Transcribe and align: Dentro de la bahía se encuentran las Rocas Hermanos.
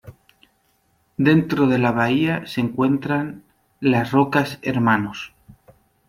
Dentro 1.17 1.67
de 1.67 1.77
la 1.77 1.91
bahía 1.91 2.47
se 2.47 2.59
encuentran 2.59 3.43
las 3.81 4.11
Rocas 4.11 4.57
Hermanos. 4.63 5.35